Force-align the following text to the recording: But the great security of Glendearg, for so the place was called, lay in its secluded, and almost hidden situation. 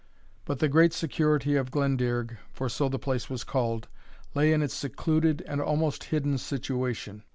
But 0.45 0.57
the 0.57 0.67
great 0.67 0.93
security 0.93 1.55
of 1.55 1.69
Glendearg, 1.69 2.37
for 2.51 2.67
so 2.69 2.89
the 2.89 2.97
place 2.97 3.29
was 3.29 3.43
called, 3.43 3.87
lay 4.33 4.51
in 4.51 4.63
its 4.63 4.73
secluded, 4.73 5.43
and 5.45 5.61
almost 5.61 6.05
hidden 6.05 6.39
situation. 6.39 7.21